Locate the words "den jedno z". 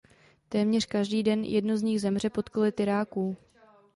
1.23-1.81